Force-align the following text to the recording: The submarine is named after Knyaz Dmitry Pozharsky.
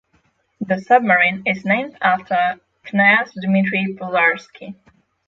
The 0.61 0.79
submarine 0.79 1.43
is 1.45 1.63
named 1.63 1.95
after 2.01 2.59
Knyaz 2.85 3.33
Dmitry 3.39 3.95
Pozharsky. 3.99 4.73